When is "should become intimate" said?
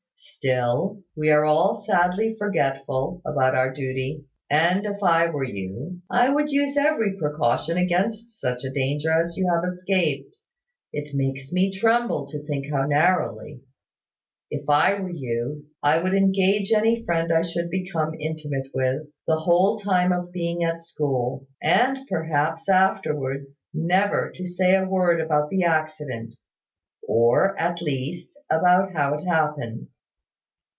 17.43-18.67